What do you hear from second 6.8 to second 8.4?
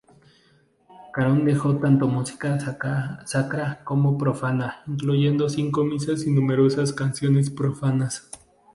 canciones profanas.